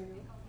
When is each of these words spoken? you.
you. 0.00 0.39